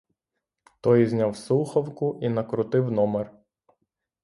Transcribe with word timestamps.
Той 0.81 1.05
зняв 1.05 1.37
слухавку 1.37 2.19
і 2.21 2.29
накрутив 2.29 2.91
номер. 2.91 3.31